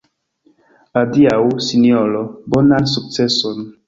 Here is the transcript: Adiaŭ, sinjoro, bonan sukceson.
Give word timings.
Adiaŭ, 1.01 1.37
sinjoro, 1.67 2.23
bonan 2.57 2.89
sukceson. 2.95 3.63